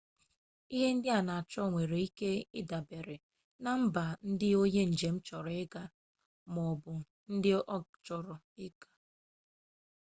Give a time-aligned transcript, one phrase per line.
[0.75, 3.15] ihe ndị a na-achọ nwere ike idabere
[3.63, 5.83] na mba ndị onye njem gagoro
[6.53, 6.93] maọbụ
[7.33, 8.35] ndị ọ chọrọ
[8.65, 8.87] ịga